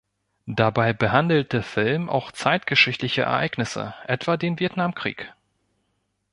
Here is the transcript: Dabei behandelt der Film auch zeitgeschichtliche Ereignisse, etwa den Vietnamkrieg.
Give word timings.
Dabei 0.47 0.93
behandelt 0.93 1.53
der 1.53 1.61
Film 1.61 2.09
auch 2.09 2.31
zeitgeschichtliche 2.31 3.21
Ereignisse, 3.21 3.93
etwa 4.07 4.35
den 4.35 4.59
Vietnamkrieg. 4.59 5.31